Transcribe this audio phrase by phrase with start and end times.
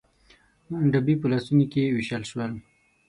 [0.91, 2.51] ډبي په لاسونو کې ووېشل شول.